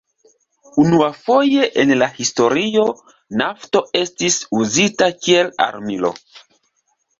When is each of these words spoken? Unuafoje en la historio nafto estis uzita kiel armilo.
Unuafoje 0.83 1.67
en 1.83 1.93
la 2.03 2.07
historio 2.15 2.87
nafto 3.43 3.83
estis 4.01 4.41
uzita 4.63 5.13
kiel 5.21 5.55
armilo. 5.71 6.15